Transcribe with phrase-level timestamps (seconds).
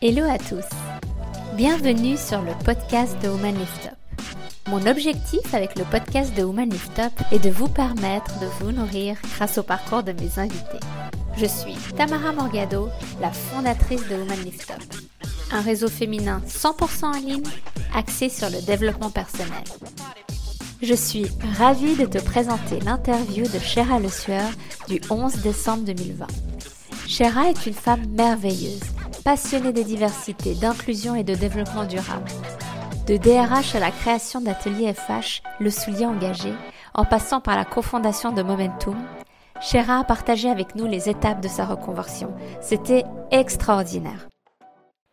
[0.00, 0.64] Hello à tous.
[1.56, 4.22] Bienvenue sur le podcast de Woman Lift Up.
[4.68, 8.70] Mon objectif avec le podcast de Woman Lift Up est de vous permettre de vous
[8.70, 10.78] nourrir grâce au parcours de mes invités.
[11.36, 14.84] Je suis Tamara Morgado, la fondatrice de Woman Lift Up,
[15.50, 17.42] un réseau féminin 100% en ligne
[17.92, 19.64] axé sur le développement personnel.
[20.80, 24.48] Je suis ravie de te présenter l'interview de Chéra Le Sueur
[24.86, 26.24] du 11 décembre 2020.
[27.08, 28.78] Chéra est une femme merveilleuse,
[29.28, 32.30] passionnée des diversités, d'inclusion et de développement durable.
[33.06, 36.50] De DRH à la création d'ateliers FH, le soulier engagé,
[36.94, 38.96] en passant par la cofondation de Momentum,
[39.60, 42.34] Chéra a partagé avec nous les étapes de sa reconversion.
[42.62, 44.28] C'était extraordinaire.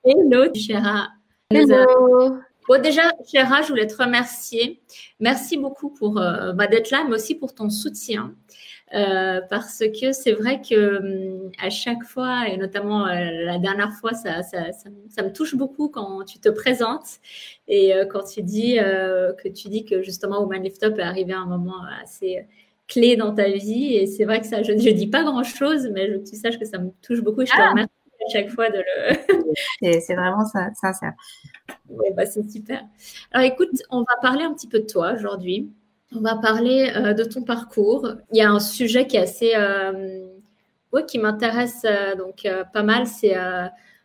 [0.05, 1.09] Hello Chéra.
[1.51, 2.37] Hello.
[2.69, 4.81] Bon, déjà, Chéra, je voulais te remercier.
[5.19, 8.33] Merci beaucoup pour euh, bah, d'être là, mais aussi pour ton soutien.
[8.93, 13.91] Euh, parce que c'est vrai que hum, à chaque fois, et notamment euh, la dernière
[13.93, 17.19] fois, ça, ça, ça, ça, me touche beaucoup quand tu te présentes
[17.67, 21.33] et euh, quand tu dis que tu dis que justement Woman Lift Up est arrivé
[21.33, 22.45] à un moment assez
[22.87, 23.95] clé dans ta vie.
[23.95, 26.65] Et c'est vrai que ça, je ne dis pas grand-chose, mais je, tu saches que
[26.65, 27.41] ça me touche beaucoup.
[27.41, 27.71] Et je te ah.
[27.71, 27.89] remercie
[28.27, 29.51] à chaque fois de le.
[30.01, 31.13] c'est vraiment sincère.
[31.89, 32.83] Ouais, bah, c'est super.
[33.31, 35.71] Alors écoute, on va parler un petit peu de toi aujourd'hui.
[36.13, 38.07] On va parler euh, de ton parcours.
[38.31, 40.27] Il y a un sujet qui est assez, euh,
[40.93, 43.07] ouais, qui m'intéresse euh, donc pas mal.
[43.07, 43.35] C'est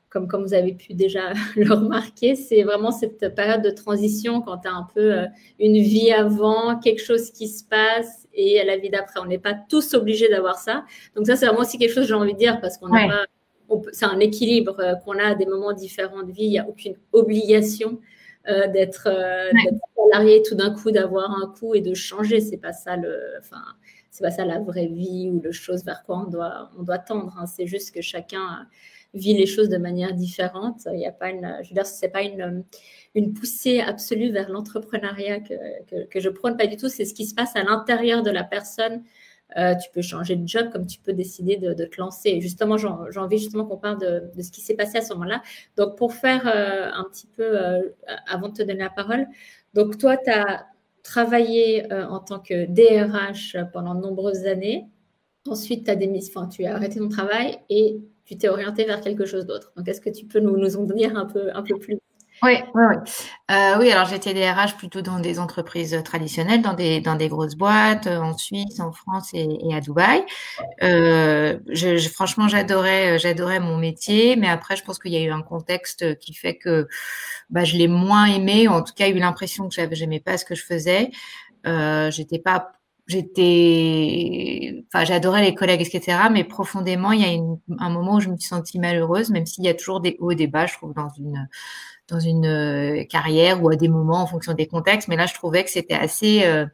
[0.08, 4.58] comme, comme vous avez pu déjà le remarquer, c'est vraiment cette période de transition quand
[4.58, 5.24] tu as un peu
[5.60, 9.20] une vie avant, quelque chose qui se passe et la vie d'après.
[9.20, 10.84] On n'est pas tous obligés d'avoir ça.
[11.14, 13.08] Donc ça, c'est vraiment aussi quelque chose que j'ai envie de dire parce qu'on ouais.
[13.08, 13.24] pas
[13.92, 16.42] c'est un équilibre qu'on a à des moments différents de vie.
[16.42, 18.00] Il n'y a aucune obligation
[18.48, 19.78] euh, d'être euh, ouais.
[19.96, 22.41] salarié tout d'un coup, d'avoir un coup et de changer.
[22.41, 23.62] C'est pas ça le, enfin,
[24.10, 26.98] c'est pas ça la vraie vie ou le chose vers quoi on doit, on doit
[26.98, 27.36] tendre.
[27.38, 27.47] Hein.
[27.47, 28.66] C'est juste que chacun
[29.12, 30.82] vit les choses de manière différente.
[30.87, 32.64] Il n'y a pas une, je veux dire, c'est pas une,
[33.14, 35.54] une poussée absolue vers l'entrepreneuriat que,
[35.87, 36.88] que, que, je prône pas du tout.
[36.88, 39.03] C'est ce qui se passe à l'intérieur de la personne
[39.56, 42.41] euh, tu peux changer de job comme tu peux décider de, te lancer.
[42.41, 42.88] Justement, j'ai
[43.19, 45.43] envie justement qu'on parle de, ce qui s'est passé à ce moment-là.
[45.77, 47.83] Donc, pour faire euh, un petit peu, euh,
[48.27, 49.27] avant de te donner la parole,
[49.75, 50.66] donc toi, tu as
[51.03, 54.87] travaillé en tant que DRH pendant de nombreuses années.
[55.49, 59.25] Ensuite, as des, enfin, tu as arrêté ton travail et tu t'es orienté vers quelque
[59.25, 59.72] chose d'autre.
[59.77, 61.99] Donc, est-ce que tu peux nous, nous en dire un peu, un peu plus?
[62.42, 62.96] Oui, oui, oui.
[63.50, 67.54] Euh, oui, alors j'étais DRH plutôt dans des entreprises traditionnelles, dans des dans des grosses
[67.54, 70.24] boîtes, euh, en Suisse, en France et, et à Dubaï.
[70.82, 75.22] Euh, je, je, franchement, j'adorais j'adorais mon métier, mais après, je pense qu'il y a
[75.22, 76.88] eu un contexte qui fait que
[77.50, 78.68] bah, je l'ai moins aimé.
[78.68, 81.10] En tout cas, eu l'impression que j'aimais pas ce que je faisais.
[81.66, 82.72] Euh, j'étais pas
[83.06, 86.28] j'étais, enfin, j'adorais les collègues, etc.
[86.30, 89.46] Mais profondément, il y a une, un moment où je me suis sentie malheureuse, même
[89.46, 91.48] s'il y a toujours des hauts et des bas, je trouve, dans une
[92.10, 95.09] dans une euh, carrière ou à des moments en fonction des contextes.
[95.09, 96.66] Mais là, je trouvais que c'était assez, euh,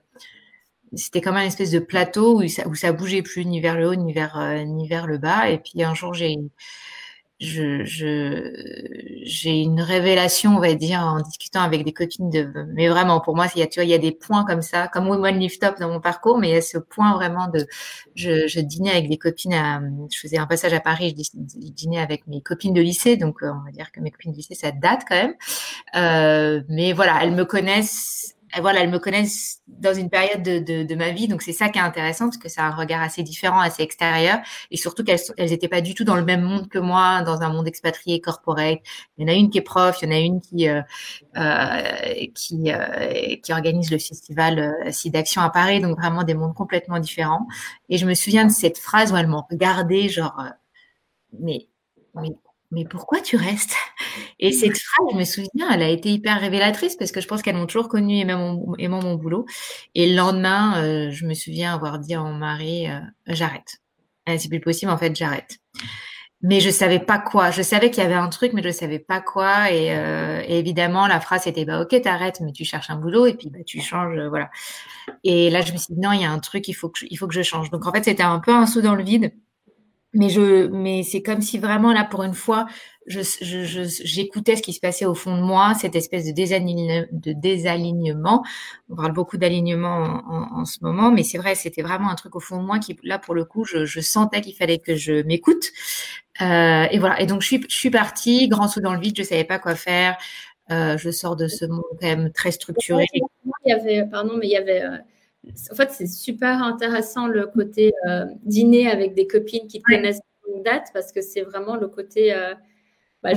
[0.94, 3.94] c'était comme un espèce de plateau où ça, où bougeait plus ni vers le haut
[3.94, 5.50] ni vers euh, ni vers le bas.
[5.50, 6.36] Et puis un jour, j'ai
[7.38, 12.88] je, je, j'ai une révélation, on va dire, en discutant avec des copines de, mais
[12.88, 14.88] vraiment, pour moi, il y a, tu vois, il y a des points comme ça,
[14.88, 17.66] comme Woman Lift Up dans mon parcours, mais il y a ce point vraiment de,
[18.14, 19.80] je, je dînais avec des copines à,
[20.10, 23.64] je faisais un passage à Paris, je dînais avec mes copines de lycée, donc on
[23.64, 25.34] va dire que mes copines de lycée, ça date quand même.
[25.96, 30.82] Euh, mais voilà, elles me connaissent voilà, elles me connaissent dans une période de, de,
[30.84, 33.22] de ma vie, donc c'est ça qui est intéressant parce que c'est un regard assez
[33.22, 34.38] différent, assez extérieur,
[34.70, 37.42] et surtout qu'elles elles étaient pas du tout dans le même monde que moi, dans
[37.42, 38.78] un monde expatrié, corporate.
[39.18, 40.82] Il y en a une qui est prof, il y en a une qui euh,
[41.36, 46.54] euh, qui euh, qui organise le festival euh, SIDAction à Paris, donc vraiment des mondes
[46.54, 47.46] complètement différents.
[47.88, 50.50] Et je me souviens de cette phrase où elles m'ont regardé, genre, euh,
[51.40, 51.68] mais
[52.14, 52.30] mais
[52.70, 53.74] mais pourquoi tu restes?
[54.40, 57.42] Et cette phrase, je me souviens, elle a été hyper révélatrice parce que je pense
[57.42, 59.46] qu'elles m'ont toujours connue aimant mon, aimant mon boulot.
[59.94, 63.78] Et le lendemain, euh, je me souviens avoir dit à mon mari, euh, j'arrête.
[64.26, 65.58] C'est plus possible, en fait, j'arrête.
[66.42, 67.50] Mais je savais pas quoi.
[67.50, 69.72] Je savais qu'il y avait un truc, mais je savais pas quoi.
[69.72, 73.26] Et, euh, et évidemment, la phrase était bah ok, t'arrêtes, mais tu cherches un boulot
[73.26, 74.50] et puis bah tu changes, euh, voilà.
[75.24, 76.98] Et là, je me suis dit non, il y a un truc, il faut que
[77.00, 77.70] je, il faut que je change.
[77.70, 79.32] Donc en fait, c'était un peu un saut dans le vide
[80.16, 82.66] mais je mais c'est comme si vraiment là pour une fois
[83.06, 83.20] je
[84.04, 86.32] j'écoutais je, ce qui se passait au fond de moi cette espèce de
[87.32, 88.44] désalignement.
[88.90, 92.40] On parle beaucoup d'alignement en, ce moment mais c'est vrai c'était vraiment un truc au
[92.40, 95.22] fond de moi qui là pour le coup je, je sentais qu'il fallait que je
[95.22, 95.66] m'écoute.
[96.42, 97.20] Euh, et voilà.
[97.20, 99.58] Et donc je suis je suis partie grand saut dans le vide je savais pas
[99.58, 100.16] quoi faire.
[100.72, 103.06] Euh, je sors de ce monde quand même très structuré.
[103.14, 103.22] Il
[103.66, 104.96] y avait pardon mais il y avait euh
[105.70, 109.96] en fait, c'est super intéressant le côté euh, dîner avec des copines qui te ouais.
[109.96, 110.20] connaissent
[110.52, 112.34] une date parce que c'est vraiment le côté.
[112.34, 112.54] Euh,
[113.22, 113.30] bah,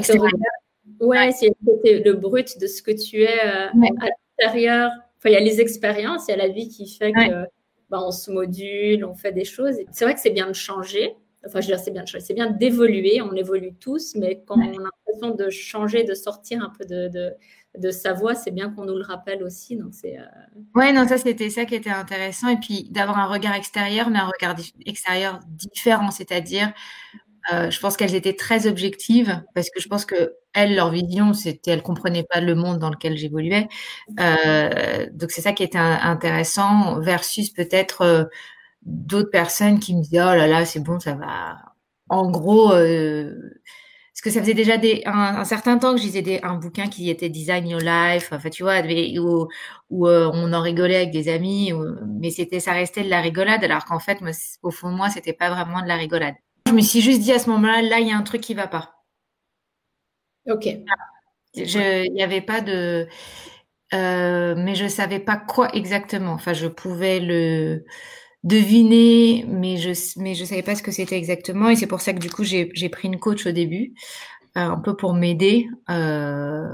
[1.00, 4.92] Ouais, c'est le brut de ce que tu es à l'intérieur.
[5.18, 7.46] Enfin, il y a les expériences, il y a la vie qui fait que
[7.90, 9.76] bah, on se module, on fait des choses.
[9.92, 11.16] C'est vrai que c'est bien de changer.
[11.46, 12.26] Enfin, je veux dire, c'est bien de changer.
[12.26, 13.22] C'est bien d'évoluer.
[13.22, 17.08] On évolue tous, mais quand on a l'impression de changer, de sortir un peu de,
[17.08, 17.34] de,
[17.92, 19.78] sa voix, c'est bien qu'on nous le rappelle aussi.
[19.78, 20.18] Donc, c'est.
[20.18, 20.24] Euh,
[20.76, 22.50] ouais, non, ça, c'était ça qui était intéressant.
[22.50, 24.56] Et puis, d'avoir un regard extérieur, mais un regard
[24.86, 26.12] extérieur différent.
[26.12, 26.74] C'est-à-dire,
[27.54, 31.34] euh, je pense qu'elles étaient très objectives parce que je pense que elles, leur vision,
[31.34, 33.68] c'était, elles comprenaient pas le monde dans lequel j'évoluais.
[34.20, 38.30] Euh, donc c'est ça qui était intéressant versus peut-être
[38.82, 41.58] d'autres personnes qui me disaient oh là là c'est bon ça va.
[42.10, 42.72] En gros,
[44.20, 46.88] parce que ça faisait déjà des, un, certain temps que je lisais des, un bouquin
[46.88, 49.48] qui était Design Your Life, enfin tu vois, où,
[49.90, 51.72] où on en rigolait avec des amis,
[52.06, 54.20] mais c'était ça restait de la rigolade alors qu'en fait
[54.62, 56.36] au fond de moi c'était pas vraiment de la rigolade.
[56.68, 58.54] Je me suis juste dit à ce moment-là, là, il y a un truc qui
[58.54, 59.06] va pas.
[60.48, 60.68] Ok.
[61.54, 63.08] Il n'y avait pas de.
[63.94, 66.34] Euh, mais je ne savais pas quoi exactement.
[66.34, 67.86] Enfin, je pouvais le
[68.44, 71.70] deviner, mais je mais je savais pas ce que c'était exactement.
[71.70, 73.94] Et c'est pour ça que du coup, j'ai pris une coach au début,
[74.58, 76.66] euh, un peu pour m'aider, euh,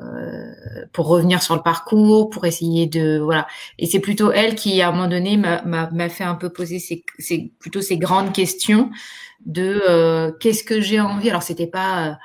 [0.94, 3.48] pour revenir sur le parcours, pour essayer de voilà.
[3.80, 7.04] Et c'est plutôt elle qui, à un moment donné, m'a fait un peu poser ces,
[7.20, 8.92] ces plutôt ces grandes questions
[9.46, 11.30] de euh, qu'est-ce que j'ai envie?
[11.30, 12.18] Alors c'était pas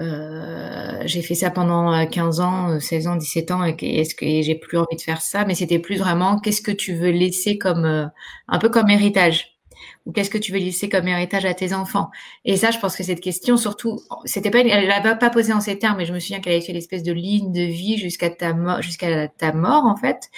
[0.00, 4.54] euh, j'ai fait ça pendant 15 ans, 16 ans, 17 ans, et est-ce que j'ai
[4.54, 5.44] plus envie de faire ça?
[5.44, 8.10] Mais c'était plus vraiment qu'est-ce que tu veux laisser comme
[8.48, 9.56] un peu comme héritage
[10.06, 12.10] ou qu'est-ce que tu veux laisser comme héritage à tes enfants?
[12.44, 15.60] Et ça, je pense que cette question, surtout, c'était pas, elle l'a pas posée en
[15.60, 18.30] ces termes, mais je me souviens qu'elle avait fait l'espèce de ligne de vie jusqu'à
[18.30, 20.30] ta mort, jusqu'à ta mort en fait.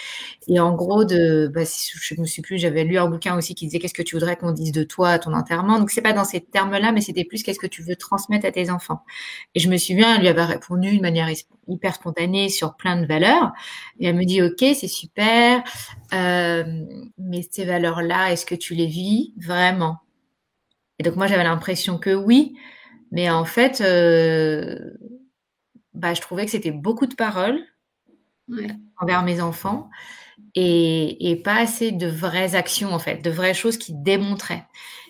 [0.49, 3.67] Et en gros, de, bah, je me suis plus, j'avais lu un bouquin aussi qui
[3.67, 5.79] disait qu'est-ce que tu voudrais qu'on dise de toi à ton enterrement.
[5.79, 8.51] Donc c'est pas dans ces termes-là, mais c'était plus qu'est-ce que tu veux transmettre à
[8.53, 9.03] tes enfants.
[9.55, 11.29] Et je me souviens, elle lui avait répondu de manière
[11.69, 13.53] hyper spontanée sur plein de valeurs.
[14.01, 15.63] Et elle me dit ok, c'est super,
[16.15, 16.65] euh,
[17.19, 19.58] mais ces valeurs-là, est-ce que tu les vis vraiment?
[20.99, 22.57] Et donc moi j'avais l'impression que oui,
[23.11, 24.79] mais en fait, euh,
[25.95, 27.61] bah, je trouvais que c'était beaucoup de paroles
[29.01, 29.91] envers mes enfants
[30.55, 34.65] et, pas assez de vraies actions en fait, de vraies choses qui démontraient.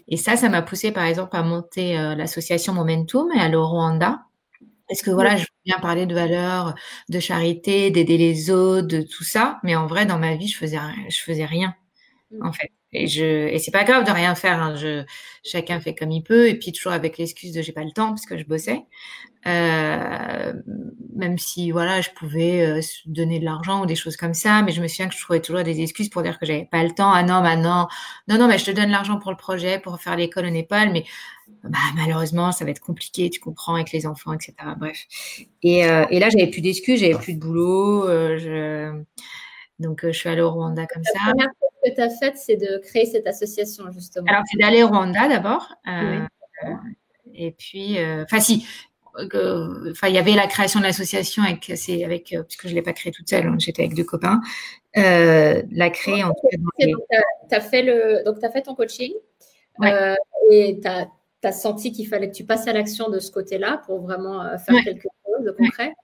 [0.09, 3.67] Et ça, ça m'a poussé par exemple à monter euh, l'association Momentum et aller au
[3.67, 4.23] Rwanda.
[4.89, 6.75] Parce que voilà, je viens parler de valeurs,
[7.11, 10.57] de charité, d'aider les autres, de tout ça, mais en vrai, dans ma vie, je
[10.57, 10.79] faisais,
[11.11, 11.75] je faisais rien,
[12.31, 12.47] mmh.
[12.47, 12.73] en fait.
[12.93, 14.63] Et je, et c'est pas grave de rien faire.
[14.63, 14.77] Hein.
[14.77, 15.05] Je,
[15.45, 16.49] chacun fait comme il peut.
[16.49, 18.83] Et puis toujours avec l'excuse de j'ai pas le temps parce que je bossais.
[19.47, 20.53] Euh,
[21.15, 24.73] même si voilà, je pouvais euh, donner de l'argent ou des choses comme ça, mais
[24.73, 26.91] je me souviens que je trouvais toujours des excuses pour dire que j'avais pas le
[26.91, 27.13] temps.
[27.13, 27.89] Ah non, maintenant,
[28.27, 30.91] non, non, mais je te donne l'argent pour le projet, pour faire l'école au Népal,
[30.93, 31.05] mais
[31.65, 34.55] bah, malheureusement, ça va être compliqué, tu comprends, avec les enfants, etc.
[34.79, 35.07] Bref.
[35.63, 38.09] Et, euh, et là, j'avais plus d'excuses, j'avais plus de boulot.
[38.09, 39.03] Euh, je
[39.79, 41.13] donc, euh, je suis allée au Rwanda comme ça.
[41.27, 44.27] La première chose que tu as faite, c'est de créer cette association, justement.
[44.29, 45.73] Alors, c'est d'aller au Rwanda d'abord.
[45.87, 46.21] Euh,
[47.35, 48.67] et puis, euh, enfin, si.
[49.21, 52.93] Enfin, il y avait la création de l'association avec, c'est avec, puisque je l'ai pas
[52.93, 54.41] créée toute seule, j'étais avec deux copains.
[54.95, 56.57] la créer en tout cas.
[56.57, 57.01] Donc,
[57.49, 59.13] tu as, fait le, donc as fait ton coaching
[60.53, 64.03] et tu as, senti qu'il fallait que tu passes à l'action de ce côté-là pour
[64.03, 65.95] vraiment faire quelque chose de concret?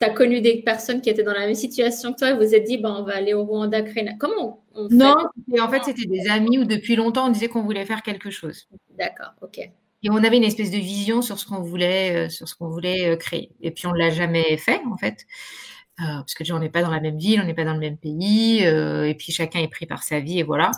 [0.00, 2.54] Tu as connu des personnes qui étaient dans la même situation que toi et vous
[2.54, 4.08] êtes dit, ben, on va aller au Rwanda créer.
[4.18, 5.14] Comment on, fait Non,
[5.52, 8.30] et en fait, c'était des amis où depuis longtemps, on disait qu'on voulait faire quelque
[8.30, 8.68] chose.
[8.98, 9.58] D'accord, ok.
[9.58, 12.68] Et on avait une espèce de vision sur ce qu'on voulait, euh, sur ce qu'on
[12.68, 13.50] voulait euh, créer.
[13.60, 15.26] Et puis, on ne l'a jamais fait, en fait.
[16.00, 17.78] Euh, parce que on n'est pas dans la même ville, on n'est pas dans le
[17.78, 20.70] même pays, et puis chacun est pris par sa vie, et voilà.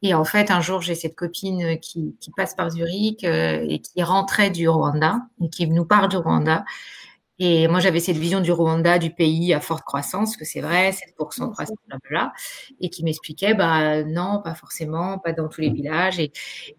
[0.00, 4.02] Et en fait, un jour, j'ai cette copine qui, qui passe par Zurich et qui
[4.02, 6.64] rentrait du Rwanda et qui nous parle du Rwanda.
[7.38, 10.92] Et moi, j'avais cette vision du Rwanda, du pays à forte croissance, que c'est vrai,
[10.92, 11.76] 7% de croissance,
[12.10, 12.32] là,
[12.80, 16.20] et qui m'expliquait, bah non, pas forcément, pas dans tous les villages.
[16.20, 16.32] Et,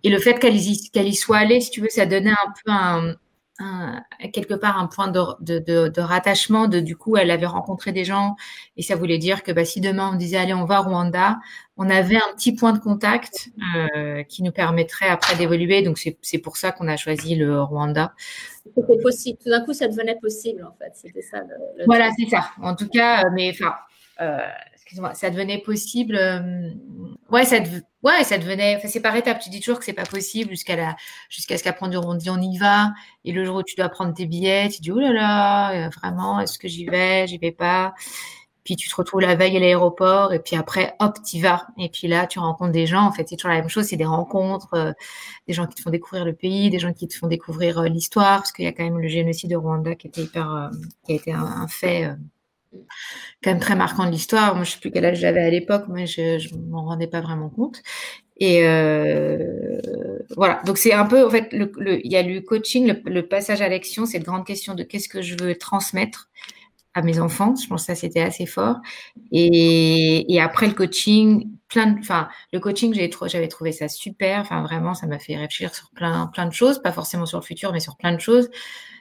[0.04, 2.54] et le fait qu'elle y, qu'elle y soit allée, si tu veux, ça donnait un
[2.64, 3.16] peu un,
[4.34, 6.68] quelque part un point de, de, de, rattachement.
[6.68, 8.36] De, du coup, elle avait rencontré des gens
[8.76, 11.40] et ça voulait dire que bah, si demain on disait allez, on va à Rwanda,
[11.78, 15.82] on avait un petit point de contact euh, qui nous permettrait après d'évoluer.
[15.84, 18.14] Donc c'est pour ça qu'on a choisi le Rwanda.
[18.76, 19.40] C'était possible.
[19.42, 20.92] Tout d'un coup, ça devenait possible en fait.
[20.94, 21.42] C'était ça.
[21.86, 22.52] voilà, c'est ça.
[22.62, 23.74] En tout cas, euh, mais enfin.
[24.22, 24.39] Euh,
[24.74, 26.15] excuse-moi, ça devenait possible.
[26.15, 26.69] Euh,
[27.31, 27.57] ouais, ça,
[28.03, 28.77] ouais, ça devenait.
[28.77, 29.39] Enfin, c'est par étapes.
[29.39, 30.95] Tu dis toujours que c'est pas possible jusqu'à la,
[31.29, 32.93] jusqu'à ce qu'après on dit on y va.
[33.25, 35.89] Et le jour où tu dois prendre tes billets, tu dis oh là là, euh,
[35.89, 37.93] vraiment, est-ce que j'y vais, j'y vais pas?
[38.65, 41.67] puis tu te retrouves la veille à l'aéroport, et puis après, hop, y vas.
[41.77, 43.03] Et puis là, tu rencontres des gens.
[43.03, 43.86] En fait, c'est toujours la même chose.
[43.86, 44.91] C'est des rencontres, euh,
[45.48, 48.39] des gens qui te font découvrir le pays, des gens qui te font découvrir l'histoire,
[48.39, 50.69] parce qu'il y a quand même le génocide de Rwanda qui était hyper, euh,
[51.05, 52.10] qui a été un, fait
[53.44, 54.55] quand même très marquant de l'histoire.
[54.55, 57.22] Moi, je sais plus quel âge j'avais à l'époque, mais je, je m'en rendais pas
[57.22, 57.82] vraiment compte.
[58.38, 59.79] Et euh,
[60.36, 63.62] voilà, donc c'est un peu, en fait, il y a le coaching, le, le passage
[63.62, 66.29] à l'action, cette grande question de qu'est-ce que je veux transmettre
[66.96, 67.54] à mes enfants.
[67.56, 68.78] Je pense que ça, c'était assez fort.
[69.32, 73.88] Et, et, après le coaching, plein de, enfin, le coaching, j'avais trouvé, j'avais trouvé ça
[73.90, 74.40] super.
[74.40, 77.44] Enfin, vraiment, ça m'a fait réfléchir sur plein, plein de choses, pas forcément sur le
[77.44, 78.50] futur, mais sur plein de choses.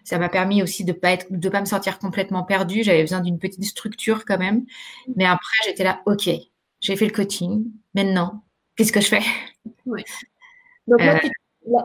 [0.03, 2.83] Ça m'a permis aussi de pas être, de pas me sentir complètement perdue.
[2.83, 4.67] J'avais besoin d'une petite structure quand même.
[5.17, 6.29] Mais après, j'étais là, OK,
[6.81, 7.65] j'ai fait le coaching.
[7.95, 8.45] Maintenant,
[8.77, 9.23] qu'est-ce que je fais?
[10.87, 11.19] Donc, euh,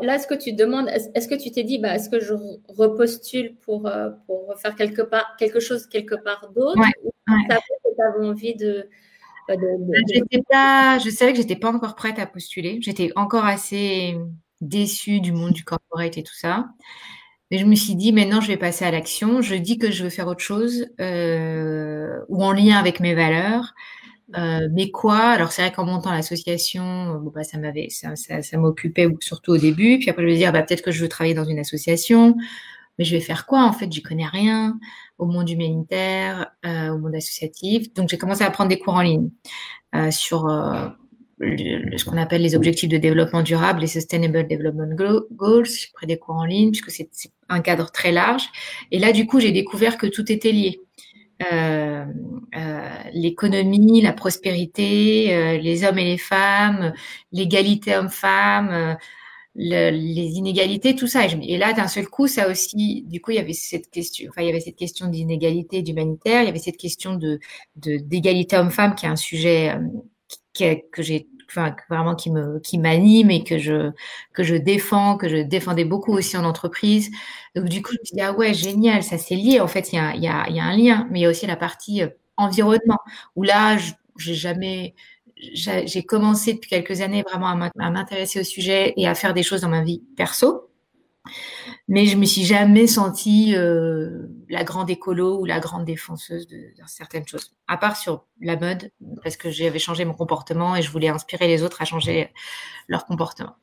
[0.01, 2.33] Là, ce que tu demandes, est-ce que tu t'es dit, bah, est-ce que je
[2.67, 8.25] repostule pour, euh, pour faire quelque, part, quelque chose quelque part d'autre ou tu avais
[8.25, 8.87] envie de.
[9.49, 12.77] De, Pas, je savais que j'étais pas encore prête à postuler.
[12.81, 14.15] J'étais encore assez
[14.61, 16.67] déçue du monde du corporate et tout ça.
[17.49, 19.41] Mais je me suis dit, maintenant, je vais passer à l'action.
[19.41, 23.73] Je dis que je veux faire autre chose euh, ou en lien avec mes valeurs.
[24.37, 25.19] Euh, mais quoi?
[25.19, 29.53] Alors c'est vrai qu'en montant l'association, bon, bah, ça m'avait, ça, ça, ça m'occupait surtout
[29.53, 29.97] au début.
[29.99, 32.35] Puis après je me dire, bah, peut-être que je veux travailler dans une association,
[32.97, 34.77] mais je vais faire quoi En fait, j'y connais rien
[35.17, 37.93] au monde humanitaire, euh, au monde associatif.
[37.93, 39.29] Donc j'ai commencé à prendre des cours en ligne
[39.95, 40.87] euh, sur euh,
[41.41, 44.93] ce qu'on appelle les objectifs de développement durable, les Sustainable Development
[45.31, 45.65] Goals.
[45.65, 47.09] J'ai pris des cours en ligne puisque c'est
[47.47, 48.49] un cadre très large.
[48.91, 50.81] Et là, du coup, j'ai découvert que tout était lié.
[51.41, 52.05] Euh,
[52.55, 56.93] euh, l'économie, la prospérité, euh, les hommes et les femmes,
[57.31, 58.97] l'égalité homme-femme,
[59.55, 61.25] les inégalités, tout ça.
[61.25, 64.41] Et, là, d'un seul coup, ça aussi, du coup, il y avait cette question, enfin,
[64.41, 67.39] il y avait cette question d'inégalité d'humanitaire, il y avait cette question de
[67.75, 69.75] d'égalité homme-femme qui est un sujet
[70.53, 73.91] que j'ai enfin vraiment qui me qui m'anime et que je
[74.33, 77.11] que je défends, que je défendais beaucoup aussi en entreprise.
[77.55, 79.59] Donc du coup, je me dit ah ouais génial, ça c'est lié.
[79.59, 81.29] En fait, il y a y a y a un lien, mais il y a
[81.29, 82.99] aussi la partie euh, environnement
[83.35, 83.77] où là
[84.17, 84.95] j'ai jamais
[85.53, 89.61] j'ai commencé depuis quelques années vraiment à m'intéresser au sujet et à faire des choses
[89.61, 90.69] dans ma vie perso
[91.89, 96.71] mais je me suis jamais sentie euh, la grande écolo ou la grande défenseuse de,
[96.85, 98.91] certaines choses, à part sur la mode,
[99.23, 102.31] parce que j'avais changé mon comportement et je voulais inspirer les autres à changer
[102.87, 103.55] leur comportement.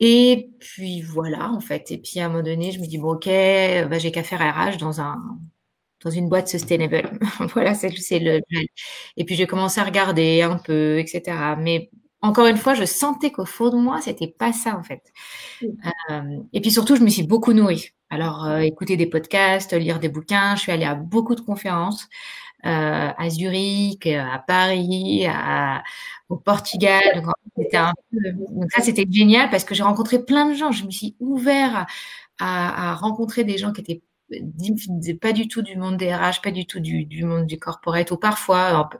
[0.00, 1.90] Et puis voilà, en fait.
[1.90, 4.40] Et puis à un moment donné, je me dis bon ok, bah, j'ai qu'à faire
[4.40, 5.16] RH dans un
[6.04, 7.10] dans une boîte sustainable.
[7.54, 8.40] voilà, c'est le.
[9.16, 11.56] Et puis j'ai commencé à regarder un peu, etc.
[11.58, 11.90] Mais
[12.26, 15.12] encore une fois, je sentais qu'au fond de moi, c'était pas ça en fait.
[15.62, 17.90] Euh, et puis surtout, je me suis beaucoup nourrie.
[18.10, 20.56] Alors, euh, écouter des podcasts, lire des bouquins.
[20.56, 22.08] Je suis allée à beaucoup de conférences
[22.64, 25.26] euh, à Zurich, à Paris,
[26.28, 27.22] au Portugal.
[27.56, 30.72] Donc, ça, c'était génial parce que j'ai rencontré plein de gens.
[30.72, 31.86] Je me suis ouvert
[32.38, 34.02] à, à, rencontrer des gens qui étaient
[35.20, 38.10] pas du tout du monde des RH, pas du tout du, du monde du corporate
[38.10, 38.90] ou parfois.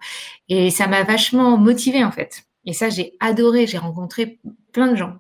[0.49, 2.47] Et ça m'a vachement motivée en fait.
[2.66, 3.66] Et ça, j'ai adoré.
[3.66, 4.38] J'ai rencontré
[4.73, 5.18] plein de gens.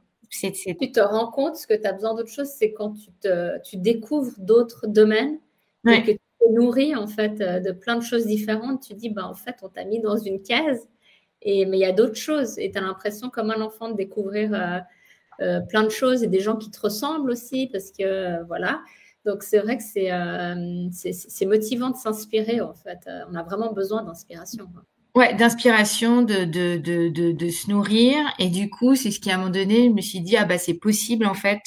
[0.80, 3.76] Tu te rends compte que tu as besoin d'autre chose, c'est quand tu, te, tu
[3.76, 5.38] découvres d'autres domaines
[5.86, 8.82] et que tu te nourris en fait euh, de plein de choses différentes.
[8.82, 10.88] Tu dis, bah, en fait, on t'a mis dans une case,
[11.42, 12.58] et, mais il y a d'autres choses.
[12.58, 14.78] Et tu as l'impression, comme un enfant, de découvrir euh,
[15.40, 18.80] euh, plein de choses et des gens qui te ressemblent aussi, parce que voilà.
[19.24, 23.08] Donc, c'est vrai que c'est motivant de s'inspirer en fait.
[23.28, 24.68] On a vraiment besoin d'inspiration.
[25.16, 28.18] Ouais, d'inspiration, de, de, de, de, se nourrir.
[28.38, 30.44] Et du coup, c'est ce qui, à un moment donné, je me suis dit, ah
[30.44, 31.62] bah c'est possible en fait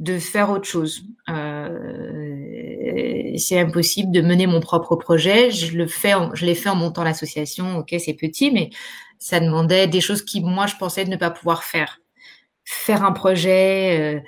[0.00, 1.02] de faire autre chose.
[1.28, 5.50] Euh, c'est impossible de mener mon propre projet.
[5.50, 7.76] Je le fais, je l'ai fait en montant l'association.
[7.78, 8.70] Ok, c'est petit, mais
[9.18, 12.00] ça demandait des choses qui, moi, je pensais ne pas pouvoir faire.
[12.64, 14.16] Faire un projet.
[14.16, 14.20] Euh,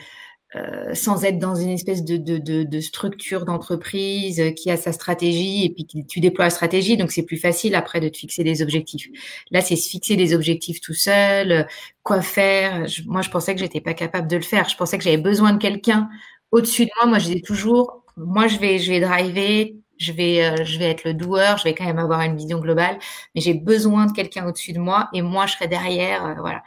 [0.54, 4.92] euh, sans être dans une espèce de, de, de, de structure d'entreprise qui a sa
[4.92, 8.44] stratégie et puis tu déploies la stratégie, donc c'est plus facile après de te fixer
[8.44, 9.08] des objectifs.
[9.50, 11.66] Là, c'est se fixer des objectifs tout seul,
[12.02, 12.86] quoi faire.
[13.06, 14.68] moi, je pensais que j'étais pas capable de le faire.
[14.68, 16.08] Je pensais que j'avais besoin de quelqu'un
[16.52, 17.06] au-dessus de moi.
[17.06, 20.90] Moi, je disais toujours, moi, je vais, je vais driver, je vais, euh, je vais
[20.90, 22.98] être le doueur, je vais quand même avoir une vision globale,
[23.34, 26.62] mais j'ai besoin de quelqu'un au-dessus de moi et moi, je serai derrière, euh, voilà.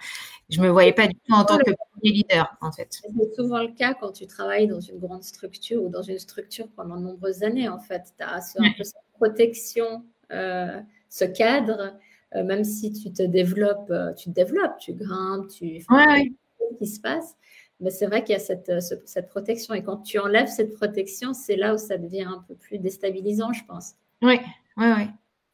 [0.49, 2.87] Je me voyais pas du tout en tant que premier leader, en fait.
[2.89, 6.67] C'est souvent le cas quand tu travailles dans une grande structure ou dans une structure
[6.75, 8.13] pendant de nombreuses années, en fait.
[8.17, 10.79] Tu as ce, un peu cette protection, euh,
[11.09, 11.93] ce cadre,
[12.35, 16.31] euh, même si tu te développes, euh, tu te développes, tu grimpes, tu fais ouais,
[16.71, 17.35] ce qui se passe.
[17.79, 19.75] Mais c'est vrai qu'il y a cette, cette protection.
[19.75, 23.53] Et quand tu enlèves cette protection, c'est là où ça devient un peu plus déstabilisant,
[23.53, 23.93] je pense.
[24.21, 24.39] Oui,
[24.77, 25.07] oui, oui.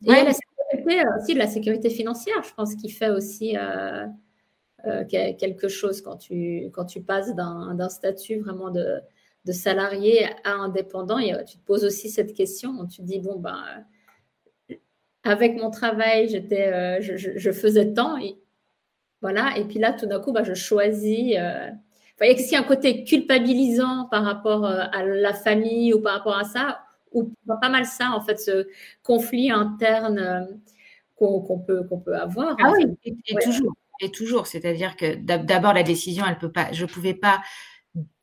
[0.05, 3.55] Et la sécurité aussi, de la sécurité financière, je pense, qui fait aussi
[5.09, 8.99] quelque chose quand tu, quand tu passes d'un statut vraiment de,
[9.45, 11.17] de salarié à indépendant.
[11.19, 12.85] Et tu te poses aussi cette question.
[12.87, 13.63] Tu te dis, bon, ben,
[15.23, 18.17] avec mon travail, j'étais, je, je, faisais tant.
[18.17, 18.37] Et,
[19.21, 19.57] voilà.
[19.57, 21.35] Et puis là, tout d'un coup, ben, je choisis
[22.21, 26.17] il y a aussi un côté culpabilisant par rapport euh, à la famille ou par
[26.17, 26.79] rapport à ça,
[27.11, 28.67] ou pas mal ça, en fait, ce
[29.03, 30.41] conflit interne euh,
[31.15, 32.55] qu'on peut, qu'on peut avoir.
[32.61, 33.73] Ah oui, et, toujours.
[34.01, 34.47] Et toujours.
[34.47, 37.41] C'est-à-dire que d'abord, la décision, elle peut pas, je ne pouvais pas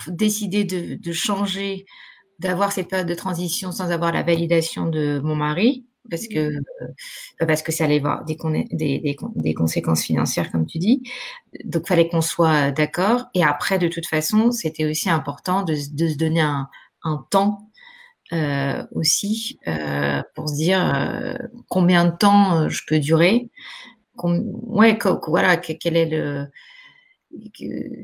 [0.06, 1.86] décider de, de changer,
[2.38, 7.46] d'avoir cette période de transition sans avoir la validation de mon mari parce que euh,
[7.46, 8.36] parce que ça allait avoir des,
[8.72, 11.02] des, des, conséquences financières comme tu dis.
[11.64, 13.26] Donc fallait qu'on soit d'accord.
[13.34, 16.68] Et après de toute façon, c'était aussi important de, de, se donner un,
[17.04, 17.70] un temps
[18.32, 21.34] euh, aussi euh, pour se dire euh,
[21.68, 23.50] combien de temps je peux durer.
[24.24, 26.46] Ouais, voilà, quel est le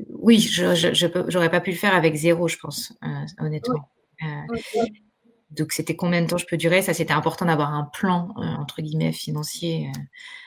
[0.09, 2.93] oui, je j'aurais pas pu le faire avec zéro, je pense,
[3.39, 3.87] honnêtement.
[5.51, 6.81] Donc, c'était combien de temps je peux durer?
[6.83, 9.89] Ça, c'était important d'avoir un plan, euh, entre guillemets, financier.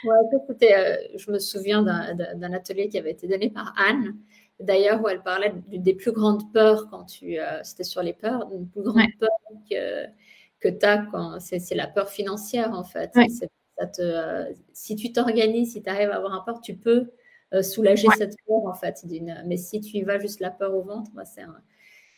[0.05, 0.09] Euh.
[0.09, 4.17] Ouais, c'était, euh, je me souviens d'un atelier qui avait été donné par Anne,
[4.61, 7.37] d'ailleurs, où elle parlait des plus grandes peurs quand tu.
[7.65, 9.31] c'était sur les peurs, une plus grande peur
[9.69, 10.07] que,
[10.61, 11.41] que tu as quand.
[11.41, 13.11] C'est la peur financière, en fait.
[13.83, 17.11] Ça te, si tu t'organises, si tu arrives à avoir un peur, tu peux
[17.63, 19.05] soulager cette peur, en fait.
[19.47, 21.57] Mais si tu y vas juste la peur au ventre, bah, c'est un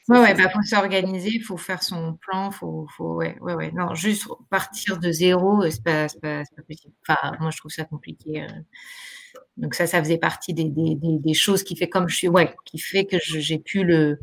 [0.08, 3.72] Ouais, ouais, bah, faut s'organiser, il faut faire son plan, faut, faut, ouais, ouais, ouais.
[3.72, 6.92] Non, juste partir de zéro, euh, c'est pas, pas, pas possible.
[7.08, 8.42] Enfin, moi, je trouve ça compliqué.
[8.42, 9.40] Euh.
[9.56, 12.54] Donc ça, ça faisait partie des, des, des, choses qui fait comme je suis, ouais,
[12.66, 14.18] qui fait que j'ai pu le,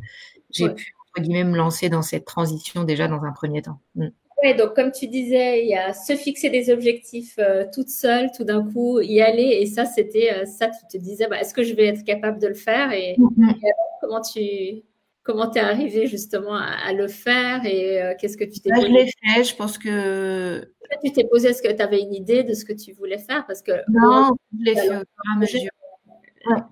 [0.52, 3.80] j'ai pu entre guillemets me lancer dans cette transition déjà dans un premier temps.
[3.96, 4.10] Mm.
[4.44, 8.32] Ouais, donc comme tu disais, il y a se fixer des objectifs euh, toute seule,
[8.36, 10.68] tout d'un coup y aller, et ça, c'était ça.
[10.68, 12.92] Tu te disais, bah, est-ce que je vais être capable de le faire?
[12.92, 13.50] Et, mm-hmm.
[13.50, 14.84] et alors, comment tu
[15.24, 17.66] comment tu es arrivé justement à, le faire?
[17.66, 20.62] Et euh, qu'est-ce que tu t'es posé Je l'ai fait, je pense que.
[21.04, 23.46] Tu t'es posé, est-ce que tu avais une idée de ce que tu voulais faire?
[23.48, 25.72] Parce que Non, je l'ai fait au fur et à mesure.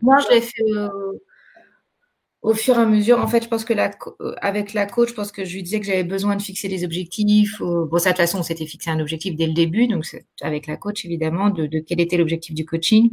[0.01, 0.63] moi, je l'ai fait
[2.49, 3.19] au, fur et à mesure.
[3.19, 5.63] En fait, je pense que la, euh, avec la coach, je pense que je lui
[5.63, 7.59] disais que j'avais besoin de fixer des objectifs.
[7.59, 10.05] Bon, ça, de toute façon, on s'était fixé un objectif dès le début, donc
[10.41, 13.09] avec la coach, évidemment, de, de quel était l'objectif du coaching.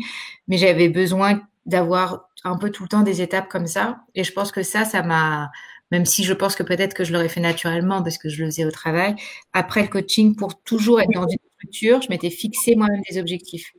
[0.49, 4.01] Mais j'avais besoin d'avoir un peu tout le temps des étapes comme ça.
[4.15, 5.51] Et je pense que ça, ça m'a,
[5.91, 8.47] même si je pense que peut-être que je l'aurais fait naturellement parce que je le
[8.51, 9.15] faisais au travail,
[9.53, 13.73] après le coaching, pour toujours être dans une structure, je m'étais fixé moi-même des objectifs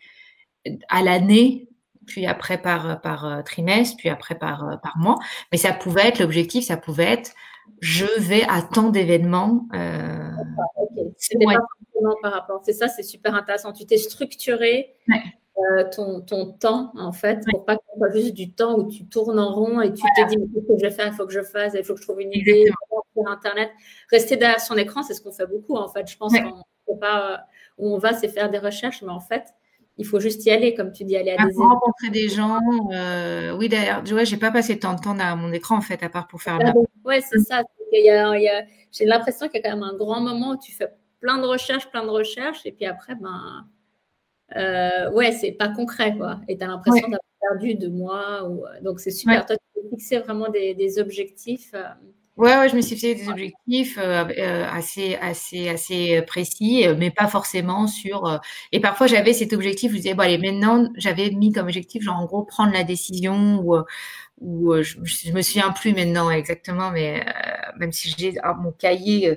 [0.89, 1.67] à l'année,
[2.07, 5.19] puis après par, par euh, trimestre, puis après par, euh, par mois.
[5.51, 7.31] Mais ça pouvait être l'objectif, ça pouvait être
[7.79, 9.67] je vais à tant d'événements.
[9.73, 10.31] Euh,
[11.17, 11.37] c'est
[12.21, 12.61] par rapport.
[12.63, 13.73] C'est ça, c'est super intéressant.
[13.73, 14.95] Tu t'es structuré.
[15.57, 18.87] Euh, ton, ton, temps, en fait, pour pas que ce soit juste du temps où
[18.87, 21.25] tu tournes en rond et tu te dis, qu'est-ce que je vais faire, il faut
[21.25, 22.65] que je fasse, il faut que je trouve une idée
[23.13, 23.71] sur Internet.
[24.11, 26.07] Rester derrière son écran, c'est ce qu'on fait beaucoup, en fait.
[26.07, 27.47] Je pense qu'on ne pas,
[27.79, 29.45] où on va, c'est faire des recherches, mais en fait,
[29.97, 32.59] il faut juste y aller, comme tu dis, aller à des rencontrer des gens.
[32.91, 36.03] Euh, oui, d'ailleurs, ouais, j'ai pas passé tant de temps à mon écran, en fait,
[36.03, 36.59] à part pour faire.
[36.63, 37.63] Ah, ouais, c'est ça.
[37.91, 41.45] j'ai l'impression qu'il y a quand même un grand moment où tu fais plein de
[41.45, 43.65] recherches, plein de recherches, et puis après, ben
[44.55, 46.39] euh, ouais, c'est pas concret, quoi.
[46.47, 48.47] Et tu as l'impression d'avoir perdu deux mois.
[48.47, 48.65] Ou...
[48.65, 49.45] Euh, donc, c'est super.
[49.45, 51.71] Toi, tu as fixé vraiment des, des objectifs.
[51.73, 51.83] Euh.
[52.37, 57.27] Ouais, ouais, je me suis fixé des objectifs euh, assez, assez, assez précis, mais pas
[57.27, 58.39] forcément sur.
[58.71, 59.91] et parfois, j'avais cet objectif.
[59.91, 63.59] Je disais, bon, allez, maintenant, j'avais mis comme objectif, genre, en gros, prendre la décision
[63.63, 63.75] ou
[64.39, 68.71] ou euh, je, je, me souviens plus maintenant exactement, mais euh, même si j'ai mon
[68.71, 69.35] cahier, euh,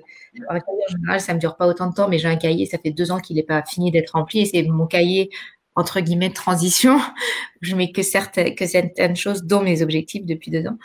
[0.48, 0.58] en
[0.88, 3.10] général, ça me dure pas autant de temps, mais j'ai un cahier, ça fait deux
[3.10, 5.30] ans qu'il n'est pas fini d'être rempli, et c'est mon cahier
[5.74, 6.98] entre guillemets de transition.
[7.62, 10.78] je mets que certaines, que certaines choses, dont mes objectifs depuis deux ans.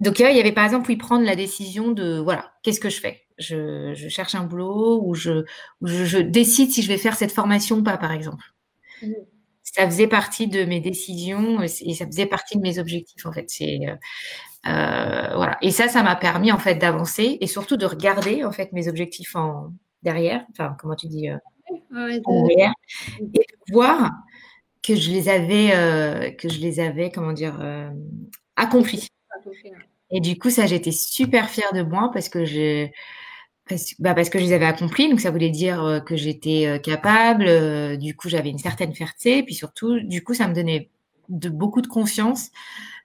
[0.00, 2.90] Euh, donc il y avait par exemple, oui, prendre la décision de voilà, qu'est-ce que
[2.90, 3.22] je fais?
[3.36, 5.44] Je, je, cherche un boulot ou je,
[5.82, 8.44] je, je, décide si je vais faire cette formation ou pas, par exemple.
[9.02, 9.12] Mmh
[9.64, 13.46] ça faisait partie de mes décisions et ça faisait partie de mes objectifs en fait.
[13.48, 13.96] C'est euh,
[14.66, 15.58] euh, voilà.
[15.62, 18.88] Et ça, ça m'a permis en fait d'avancer et surtout de regarder en fait mes
[18.88, 20.44] objectifs en derrière.
[20.50, 21.38] Enfin, comment tu dis euh,
[21.92, 22.72] derrière
[23.20, 24.10] et de voir
[24.82, 27.58] que je les avais, euh, que je les avais, comment dire,
[29.44, 29.72] accomplis.
[30.10, 32.44] Et du coup, ça, j'étais super fière de moi parce que
[33.68, 36.66] parce, bah parce que je les avais accomplis, donc ça voulait dire euh, que j'étais
[36.66, 37.46] euh, capable.
[37.46, 40.90] Euh, du coup, j'avais une certaine fierté, puis surtout, du coup, ça me donnait
[41.30, 42.50] de beaucoup de confiance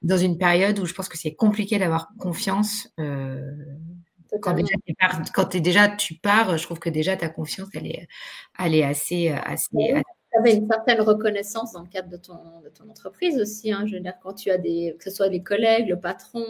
[0.01, 2.89] dans une période où je pense que c'est compliqué d'avoir confiance.
[2.99, 3.51] Euh,
[4.41, 7.69] quand déjà, tu pars, quand es déjà tu pars, je trouve que déjà ta confiance,
[7.73, 8.07] elle est,
[8.59, 9.67] elle est assez, assez.
[9.71, 10.03] Tu
[10.39, 13.71] avais une certaine reconnaissance dans le cadre de ton, de ton entreprise aussi.
[13.71, 13.85] Hein.
[13.85, 16.43] Je veux dire, quand tu as des, que ce soit des collègues, le patron,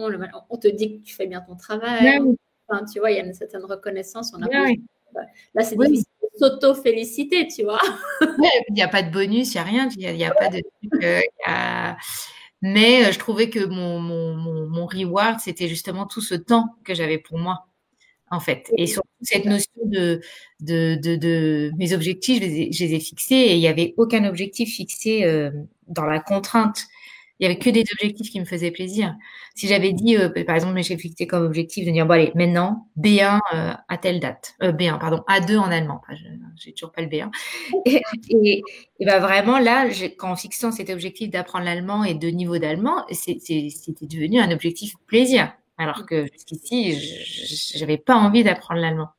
[0.49, 2.21] on te dit que tu fais bien ton travail.
[2.67, 4.33] Enfin, tu vois, il y a une certaine reconnaissance.
[4.37, 4.47] On a
[5.55, 7.81] Là, c'est difficile de s'auto-féliciter, tu vois.
[8.69, 9.89] Il n'y a pas de bonus, il n'y a rien.
[9.97, 10.61] Il n'y a, pas de
[11.03, 11.93] euh,
[12.61, 16.93] Mais euh, je trouvais que mon, mon, mon reward, c'était justement tout ce temps que
[16.93, 17.68] j'avais pour moi
[18.31, 18.71] en fait.
[18.77, 20.21] Et surtout cette notion de,
[20.61, 23.67] de, de, de mes objectifs, je les, ai, je les, ai, fixés et il n'y
[23.67, 25.51] avait aucun objectif fixé euh,
[25.87, 26.85] dans la contrainte.
[27.39, 29.15] Il n'y avait que des objectifs qui me faisaient plaisir.
[29.55, 32.89] Si j'avais dit, euh, par exemple, j'ai fixé comme objectif de dire, bon allez, maintenant,
[32.97, 34.55] B1 euh, à telle date.
[34.61, 36.01] Euh, B1, pardon, A2 en allemand.
[36.03, 36.19] Enfin,
[36.57, 37.29] j'ai toujours pas le B1.
[37.85, 38.61] Et, et,
[38.99, 39.87] et ben vraiment, là,
[40.17, 43.69] quand en fixant cet objectif d'apprendre l'allemand et de niveau d'allemand, c'était
[44.01, 45.53] devenu un objectif plaisir.
[45.79, 46.93] Alors que jusqu'ici,
[47.75, 49.09] j'avais pas envie d'apprendre l'allemand.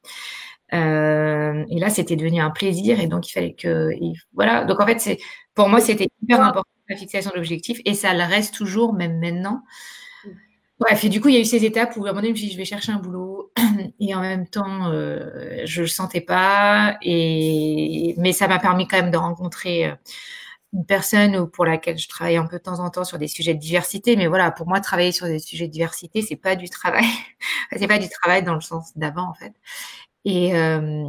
[0.75, 3.91] Euh, et là, c'était devenu un plaisir, et donc il fallait que,
[4.35, 4.65] voilà.
[4.65, 5.19] Donc en fait, c'est
[5.55, 9.63] pour moi, c'était hyper important la fixation d'objectifs, et ça le reste toujours, même maintenant.
[10.81, 12.29] Bref, et du coup, il y a eu ces étapes où à un moment donné,
[12.29, 13.53] je me suis dit, je vais chercher un boulot,
[14.01, 18.97] et en même temps, euh, je le sentais pas, et mais ça m'a permis quand
[18.97, 19.95] même de rencontrer euh,
[20.73, 23.55] une personne pour laquelle je travaille un peu de temps en temps sur des sujets
[23.55, 26.69] de diversité, mais voilà, pour moi, travailler sur des sujets de diversité, c'est pas du
[26.69, 27.07] travail.
[27.77, 29.53] c'est pas du travail dans le sens d'avant, en fait.
[30.25, 31.09] Et, euh,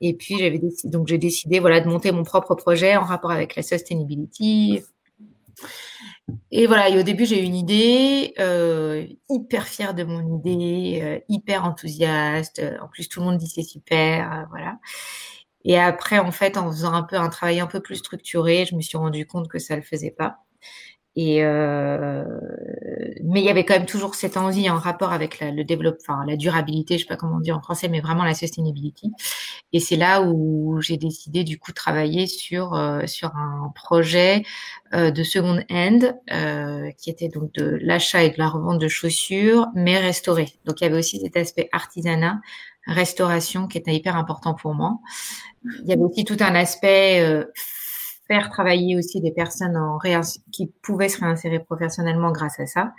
[0.00, 3.56] et puis j'avais donc j'ai décidé voilà de monter mon propre projet en rapport avec
[3.56, 4.80] la sustainability.
[6.50, 11.00] Et voilà, et au début j'ai eu une idée, euh, hyper fière de mon idée,
[11.02, 12.62] euh, hyper enthousiaste.
[12.80, 14.78] En plus tout le monde dit c'est super, euh, voilà.
[15.64, 18.74] Et après, en fait, en faisant un peu un travail un peu plus structuré, je
[18.76, 20.38] me suis rendu compte que ça le faisait pas.
[21.16, 22.24] Et euh,
[23.22, 26.26] mais il y avait quand même toujours cette envie en rapport avec le développement, enfin
[26.26, 29.12] la durabilité, je sais pas comment on dit en français, mais vraiment la sustainability.
[29.72, 34.42] Et c'est là où j'ai décidé du coup de travailler sur euh, sur un projet
[34.92, 38.88] euh, de second hand euh, qui était donc de l'achat et de la revente de
[38.88, 40.52] chaussures, mais restaurées.
[40.64, 42.40] Donc il y avait aussi cet aspect artisanat
[42.86, 44.98] restauration qui était hyper important pour moi.
[45.64, 47.44] Il y avait aussi tout un aspect euh,
[48.26, 49.98] faire travailler aussi des personnes en
[50.52, 52.92] qui pouvaient se réinsérer professionnellement grâce à ça.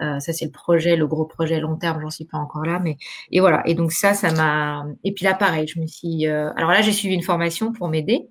[0.00, 2.00] Euh, ça c'est le projet, le gros projet long terme.
[2.00, 2.96] J'en suis pas encore là, mais
[3.30, 3.62] et voilà.
[3.66, 4.86] Et donc ça, ça m'a.
[5.04, 6.26] Et puis là, pareil, je me suis.
[6.26, 6.50] Euh...
[6.56, 8.28] Alors là, j'ai suivi une formation pour m'aider.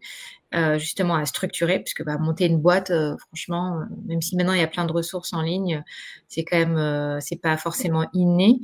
[0.55, 4.53] Euh, justement à structurer, puisque bah, monter une boîte, euh, franchement, euh, même si maintenant
[4.53, 5.83] il y a plein de ressources en ligne,
[6.27, 8.59] c'est quand même, c'est pas forcément inné.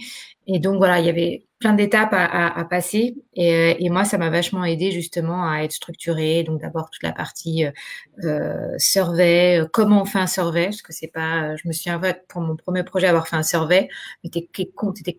[0.52, 3.16] Et donc voilà, il y avait plein d'étapes à, à, à, passer.
[3.36, 6.44] Et, et, moi, ça m'a vachement aidé justement à être structurée.
[6.44, 7.66] Donc d'abord toute la partie
[8.24, 12.02] euh, survey, comment on fait un survey, parce que c'est pas, je me souviens en
[12.02, 13.90] fait pour mon premier projet avoir fait un survey,
[14.24, 14.50] était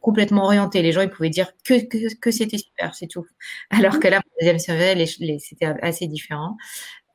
[0.00, 0.82] complètement orienté.
[0.82, 3.26] Les gens ils pouvaient dire que que, que c'était super, c'est tout.
[3.70, 6.56] Alors que là, mon deuxième survey, les, les, c'était assez différent.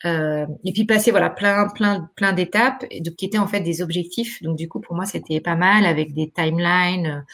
[0.06, 2.86] Euh, et puis passer voilà plein plein plein d'étapes
[3.18, 6.14] qui étaient en fait des objectifs donc du coup pour moi c'était pas mal avec
[6.14, 7.26] des timelines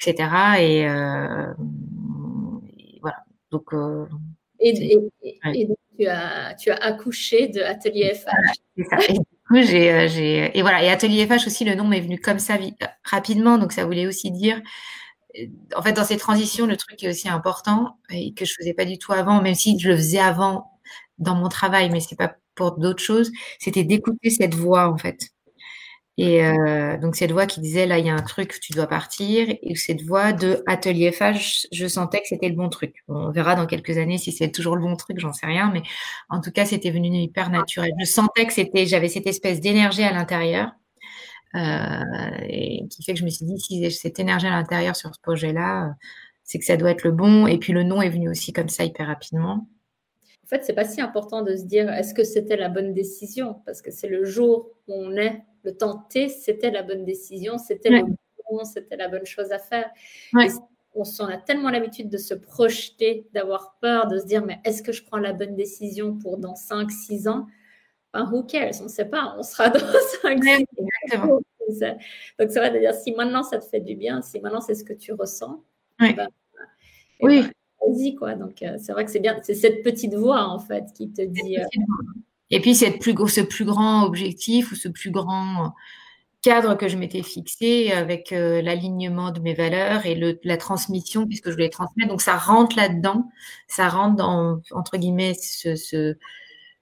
[0.00, 0.30] etc.
[0.60, 1.52] Et, euh,
[2.78, 3.18] et voilà.
[3.50, 3.72] Donc.
[3.72, 4.06] Euh,
[4.60, 8.24] et, et, et, donc tu as, tu as accouché de Atelier FH.
[8.90, 8.98] ça.
[9.08, 10.82] Et du coup, j'ai, euh, j'ai, et voilà.
[10.82, 12.58] Et Atelier FH aussi, le nom m'est venu comme ça
[13.04, 13.58] rapidement.
[13.58, 14.60] Donc, ça voulait aussi dire,
[15.76, 18.74] en fait, dans ces transitions, le truc qui est aussi important et que je faisais
[18.74, 20.72] pas du tout avant, même si je le faisais avant
[21.18, 23.30] dans mon travail, mais c'est pas pour d'autres choses,
[23.60, 25.30] c'était d'écouter cette voix, en fait.
[26.18, 28.88] Et euh, donc cette voix qui disait là il y a un truc, tu dois
[28.88, 29.48] partir.
[29.62, 33.04] Et cette voix de Atelier FH, je sentais que c'était le bon truc.
[33.06, 35.70] on verra dans quelques années si c'est toujours le bon truc, j'en sais rien.
[35.72, 35.82] Mais
[36.28, 37.92] en tout cas c'était venu hyper naturel.
[38.00, 40.72] Je sentais que c'était, j'avais cette espèce d'énergie à l'intérieur.
[41.54, 42.02] Euh,
[42.48, 45.14] et qui fait que je me suis dit si j'ai cette énergie à l'intérieur sur
[45.14, 45.94] ce projet-là,
[46.42, 47.46] c'est que ça doit être le bon.
[47.46, 49.68] Et puis le nom est venu aussi comme ça hyper rapidement.
[50.44, 53.62] En fait, c'est pas si important de se dire est-ce que c'était la bonne décision?
[53.66, 57.90] Parce que c'est le jour où on est le tenter, c'était la bonne décision, c'était
[57.90, 58.02] le
[58.50, 59.90] bon, c'était la bonne chose à faire.
[60.94, 64.82] On s'en a tellement l'habitude de se projeter, d'avoir peur, de se dire mais est-ce
[64.82, 67.46] que je prends la bonne décision pour dans 5, 6 ans?
[68.12, 68.80] Enfin, Who cares?
[68.80, 69.78] On ne sait pas, on sera dans
[70.22, 71.40] 5, 6 ans.
[72.38, 74.74] Donc c'est vrai de dire si maintenant ça te fait du bien, si maintenant c'est
[74.74, 75.62] ce que tu ressens,
[75.98, 76.28] ben,
[77.20, 77.42] eh oui.
[77.42, 77.50] Ben,
[77.86, 78.34] vas-y quoi.
[78.34, 81.22] Donc euh, c'est vrai que c'est bien, c'est cette petite voix en fait qui te
[81.22, 81.58] dit.
[82.50, 85.74] Et puis plus, ce plus grand objectif ou ce plus grand
[86.42, 91.26] cadre que je m'étais fixé avec euh, l'alignement de mes valeurs et le, la transmission
[91.26, 92.08] puisque je voulais transmettre.
[92.10, 93.30] Donc ça rentre là-dedans,
[93.66, 96.16] ça rentre dans entre guillemets ce, ce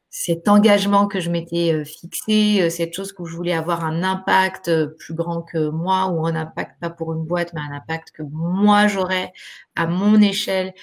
[0.08, 4.02] cet engagement que je m'étais euh, fixé, euh, cette chose où je voulais avoir un
[4.02, 8.12] impact plus grand que moi ou un impact pas pour une boîte, mais un impact
[8.12, 9.32] que moi j'aurais
[9.74, 10.74] à mon échelle.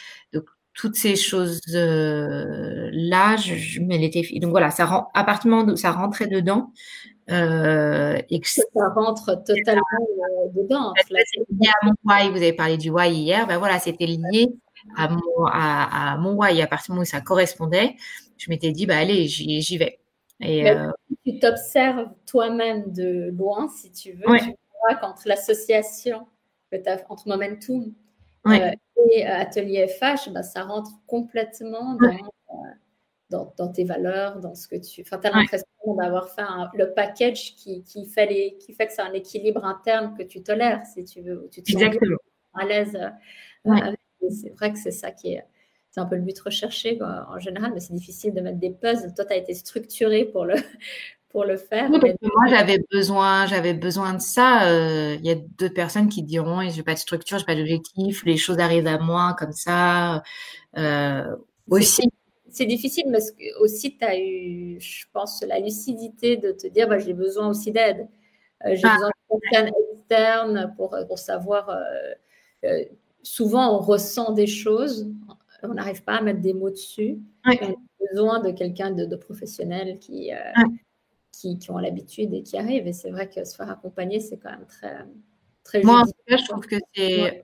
[0.74, 5.56] Toutes ces choses là, je, je me l'étais donc voilà, ça rend à partir du
[5.56, 6.72] moment où ça rentrait dedans
[7.32, 8.64] euh, et que ça
[8.96, 9.82] rentre totalement
[10.54, 10.92] dedans.
[10.92, 11.14] En fait.
[11.14, 12.30] lié à mon why.
[12.30, 13.48] Vous avez parlé du why hier.
[13.48, 14.50] Ben voilà, c'était lié
[14.98, 16.62] à mon à, à mon why.
[16.62, 17.96] À partir du moment où ça correspondait,
[18.38, 20.00] je m'étais dit, bah allez, j'y vais.
[20.42, 20.92] Et, euh,
[21.26, 26.28] tu t'observes toi-même de loin, si tu veux, tu vois qu'entre l'association
[27.08, 27.94] entre Momentum
[28.48, 28.72] euh,
[29.12, 31.98] et euh, Atelier FH, bah, ça rentre complètement
[33.30, 35.02] dans, dans, tes valeurs, dans ce que tu.
[35.02, 35.66] Enfin, tu as l'impression
[35.98, 36.44] d'avoir fait
[36.76, 40.44] le package qui, qui, fait les, qui fait que c'est un équilibre interne que tu
[40.44, 41.84] tolères, si tu veux, tu te sens
[42.54, 42.98] à l'aise.
[44.30, 45.44] c'est vrai que c'est ça qui est
[45.90, 49.14] c'est un peu le but recherché en général, mais c'est difficile de mettre des puzzles.
[49.14, 50.56] Toi, tu as été structuré pour le,
[51.34, 51.90] pour le faire.
[51.90, 52.00] moi,
[52.48, 54.70] j'avais besoin, j'avais besoin de ça.
[54.70, 57.48] Euh, il y a d'autres personnes qui diront, je n'ai pas de structure, je n'ai
[57.48, 60.24] pas d'objectif, les choses arrivent à moi comme ça.
[60.78, 61.36] Euh,
[61.70, 62.10] aussi.
[62.50, 63.18] C'est difficile, mais
[63.60, 67.72] aussi, tu as eu, je pense, la lucidité de te dire, bah, j'ai besoin aussi
[67.72, 68.08] d'aide.
[68.64, 68.94] Euh, j'ai ah.
[68.94, 71.76] besoin de quelqu'un externe pour, pour savoir.
[73.24, 75.10] souvent, on ressent des choses
[75.64, 77.20] on n'arrive pas à mettre des mots dessus.
[77.46, 77.76] On a
[78.12, 80.32] besoin de quelqu'un de, professionnel qui,
[81.34, 82.88] qui, ont l'habitude et qui arrive.
[82.88, 85.06] Et c'est vrai que se faire accompagner, c'est quand même très,
[85.64, 87.44] très Moi, en tout cas, je trouve que c'est.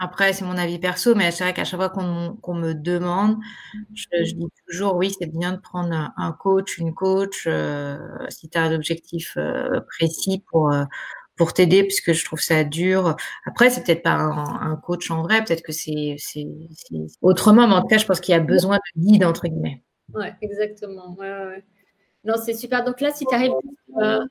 [0.00, 3.36] Après, c'est mon avis perso, mais c'est vrai qu'à chaque fois qu'on me demande,
[3.94, 8.56] je, dis toujours oui, c'est bien de prendre un, coach, une coach, euh, si tu
[8.56, 10.72] as un objectif euh, précis pour,
[11.38, 13.16] pour t'aider puisque je trouve ça dur.
[13.44, 16.16] Après, c'est peut-être pas un, coach en vrai, peut-être que c'est
[17.20, 19.82] autrement, mais en tout cas, je pense qu'il y a besoin de guide entre guillemets.
[20.14, 21.16] Ouais, exactement.
[21.18, 21.64] Ouais, ouais.
[22.24, 22.84] Non, c'est super.
[22.84, 23.52] Donc là, si tu arrives
[23.96, 24.26] à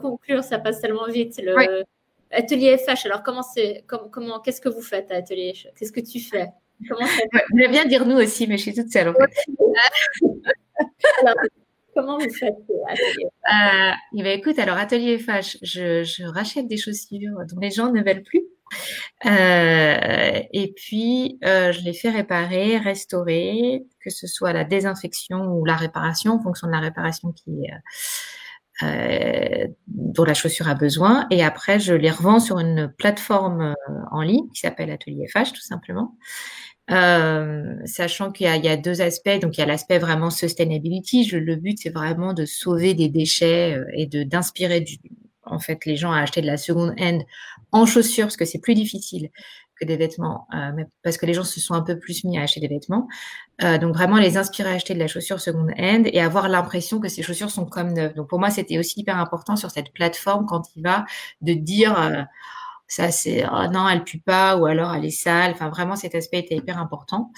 [0.00, 1.40] conclure, ça passe tellement vite.
[1.42, 1.84] Le
[2.30, 3.06] atelier FH.
[3.06, 6.48] Alors, comment c'est comment, qu'est-ce que vous faites à Atelier FH Qu'est-ce que tu fais?
[6.88, 7.06] Comment
[7.54, 9.34] ouais, bien dire nous aussi, mais je suis toute seule en fait.
[11.94, 17.58] Comment vous faites euh, eh ben, Écoute, alors Atelier FH, je, rachète des chaussures dont
[17.60, 18.44] les gens ne veulent plus.
[19.26, 25.64] Euh, et puis, euh, je les fais réparer, restaurer, que ce soit la désinfection ou
[25.64, 27.66] la réparation, en fonction de la réparation qui
[28.82, 31.26] euh, dont la chaussure a besoin.
[31.30, 33.74] Et après, je les revends sur une plateforme
[34.12, 36.16] en ligne qui s'appelle Atelier FH, tout simplement.
[36.90, 39.38] Euh, sachant qu'il y, a deux aspects.
[39.42, 41.26] Donc, il y a l'aspect vraiment sustainability.
[41.30, 44.80] Le but, c'est vraiment de sauver des déchets euh, et de d'inspirer
[45.50, 47.22] en fait les gens à acheter de la seconde hand
[47.72, 49.30] en chaussures parce que c'est plus difficile
[49.78, 52.42] que des vêtements, euh, parce que les gens se sont un peu plus mis à
[52.42, 53.06] acheter des vêtements.
[53.62, 57.00] Euh, donc vraiment les inspirer à acheter de la chaussure seconde hand et avoir l'impression
[57.00, 58.14] que ces chaussures sont comme neuves.
[58.14, 61.06] Donc pour moi c'était aussi hyper important sur cette plateforme quand il va
[61.42, 62.22] de dire euh,
[62.88, 65.52] ça c'est oh non elle pue pas ou alors elle est sale.
[65.52, 67.30] Enfin vraiment cet aspect était hyper important.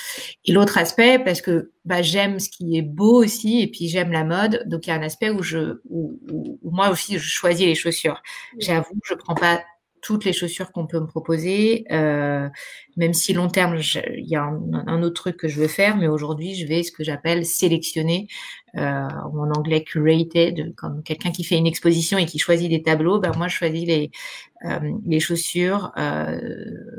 [0.44, 4.12] Et l'autre aspect parce que bah j'aime ce qui est beau aussi et puis j'aime
[4.12, 4.62] la mode.
[4.66, 6.18] Donc il y a un aspect où je où,
[6.62, 8.22] moi aussi je choisis les chaussures.
[8.58, 9.60] J'avoue je prends pas
[10.02, 12.48] toutes les chaussures qu'on peut me proposer, euh,
[12.96, 16.08] même si long terme, il y a un, autre truc que je veux faire, mais
[16.08, 18.28] aujourd'hui, je vais ce que j'appelle sélectionner,
[18.76, 23.18] euh, en anglais curated, comme quelqu'un qui fait une exposition et qui choisit des tableaux.
[23.18, 24.10] Ben moi, je choisis les
[24.64, 25.92] euh, les chaussures,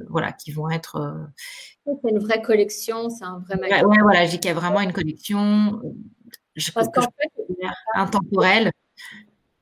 [0.09, 1.29] voilà, qui vont être.
[1.85, 3.85] C'est une vraie collection, c'est un vrai magasin.
[3.85, 5.81] Ouais, voilà, j'ai qu'il y a vraiment une collection.
[6.55, 8.71] Je pense que fait, intemporelle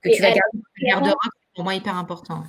[0.02, 2.44] que tu vas garder dans ta garde-robe, c'est pour moi hyper important.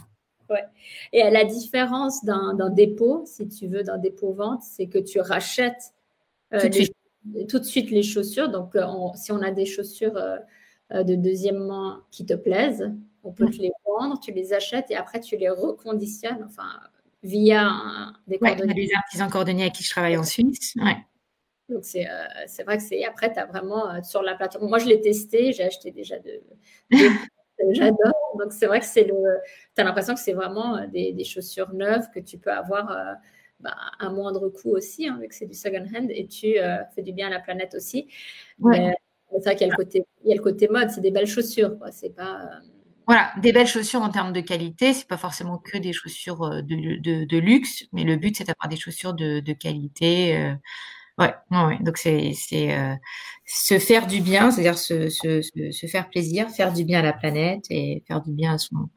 [1.13, 5.95] Et à la différence d'un dépôt, si tu veux, d'un dépôt-vente, c'est que tu rachètes
[6.53, 6.69] euh,
[7.49, 8.49] tout, de suite les chaussures.
[8.49, 8.85] Donc, euh,
[9.15, 13.59] si on a des chaussures euh, de deuxième main qui te plaisent, on peut te
[13.59, 16.81] les vendre, tu les achètes et après tu les reconditionnes, enfin,
[17.23, 17.71] via
[18.27, 18.87] des cordonniers.
[18.87, 20.75] des artisans cordonniers avec qui je travaille en Suisse.
[20.77, 20.97] Ouais.
[21.69, 24.69] Donc, c'est vrai que c'est après, tu as vraiment sur la plateforme.
[24.69, 26.43] Moi, je l'ai testé, j'ai acheté déjà de,
[27.71, 28.37] j'adore.
[28.39, 29.15] Donc, c'est vrai que c'est le.
[29.75, 33.15] Tu as l'impression que c'est vraiment euh, des, chaussures neuves que tu peux avoir euh,
[33.61, 36.79] bah, à moindre coût aussi, hein, vu que c'est du second hand et tu euh,
[36.95, 38.09] fais du bien à la planète aussi.
[38.63, 38.95] c'est
[39.45, 41.27] vrai qu'il y a le côté, il y a le côté mode, c'est des belles
[41.27, 41.77] chaussures.
[41.93, 42.49] C'est pas.
[43.07, 47.25] Voilà, des belles chaussures en termes de qualité, c'est pas forcément que des chaussures de,
[47.25, 50.55] de, luxe, mais le but c'est d'avoir des chaussures de, qualité.
[51.21, 52.95] Ouais, ouais, donc c'est euh,
[53.45, 57.13] se faire du bien, c'est-à-dire se, se, se, faire plaisir, faire du bien à la
[57.13, 58.89] planète et faire du bien à son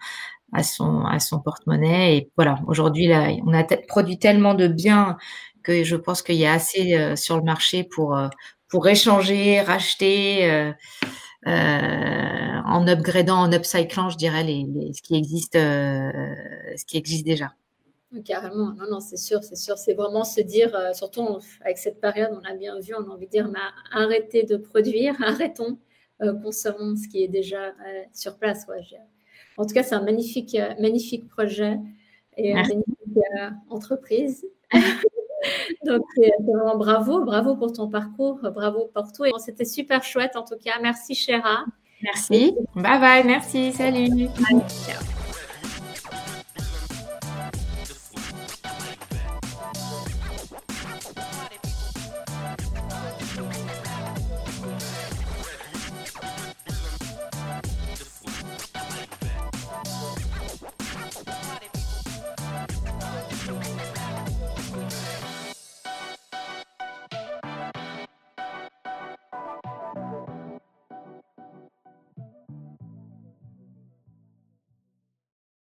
[0.53, 2.59] à son à son porte-monnaie et voilà.
[2.67, 5.17] Aujourd'hui là, on a produit tellement de biens
[5.63, 8.29] que je pense qu'il y a assez euh, sur le marché pour euh,
[8.69, 10.73] pour échanger, racheter.
[11.45, 17.53] en upgradant, en upcyclant, je dirais, les, ce qui existe, ce qui existe déjà.
[18.25, 19.77] Carrément, non, non, c'est sûr, c'est sûr.
[19.77, 23.25] C'est vraiment se dire, surtout avec cette période, on a bien vu, on a envie
[23.25, 23.59] de dire, mais
[23.91, 25.77] arrêtez de produire, arrêtons,
[26.19, 27.73] consommons ce qui est déjà
[28.13, 28.65] sur place.
[28.67, 28.81] Ouais,
[29.57, 31.77] en tout cas, c'est un magnifique, euh, magnifique projet
[32.37, 34.45] et une magnifique euh, entreprise.
[35.85, 36.03] Donc,
[36.39, 39.25] vraiment bravo, bravo pour ton parcours, bravo pour tout.
[39.25, 40.79] Et c'était super chouette en tout cas.
[40.81, 41.65] Merci, Chéra.
[42.01, 42.55] Merci.
[42.75, 43.23] Bye bye.
[43.25, 43.73] Merci.
[43.73, 44.29] Salut.